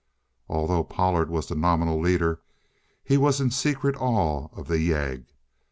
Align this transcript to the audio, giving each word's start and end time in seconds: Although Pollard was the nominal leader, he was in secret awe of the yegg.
Although 0.49 0.83
Pollard 0.85 1.29
was 1.29 1.45
the 1.45 1.53
nominal 1.53 1.99
leader, 1.99 2.41
he 3.03 3.17
was 3.17 3.39
in 3.39 3.51
secret 3.51 3.95
awe 4.01 4.49
of 4.51 4.67
the 4.67 4.79
yegg. 4.79 5.25